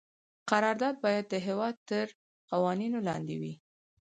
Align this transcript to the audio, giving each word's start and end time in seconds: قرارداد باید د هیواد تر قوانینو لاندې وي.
قرارداد 0.49 0.95
باید 1.03 1.25
د 1.29 1.35
هیواد 1.47 1.75
تر 1.89 2.05
قوانینو 2.51 2.99
لاندې 3.07 3.35
وي. 3.41 3.53